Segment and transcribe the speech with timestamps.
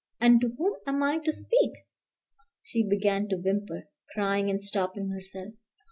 [0.19, 1.73] and to whom am I to speak?"
[2.63, 5.53] She began to whimper, crying and stopping herself.